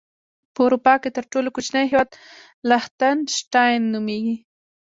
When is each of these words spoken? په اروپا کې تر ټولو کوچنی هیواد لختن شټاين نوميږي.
په 0.53 0.59
اروپا 0.65 0.93
کې 1.01 1.09
تر 1.15 1.23
ټولو 1.31 1.49
کوچنی 1.55 1.85
هیواد 1.91 2.09
لختن 2.69 3.17
شټاين 3.35 3.81
نوميږي. 3.93 4.35